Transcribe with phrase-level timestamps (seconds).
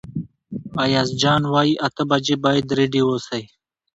[0.83, 3.43] ایاز جان وايي اته بجې باید رېډي اوسئ.